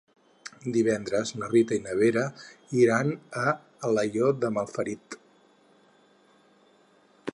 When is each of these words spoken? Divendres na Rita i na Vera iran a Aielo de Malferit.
Divendres 0.75 1.33
na 1.41 1.49
Rita 1.51 1.77
i 1.79 1.83
na 1.83 1.93
Vera 1.99 2.23
iran 2.85 3.11
a 3.43 3.53
Aielo 3.91 4.33
de 4.45 4.53
Malferit. 4.57 5.19